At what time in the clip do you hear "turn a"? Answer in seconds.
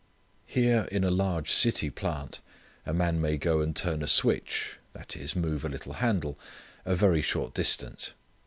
3.75-4.07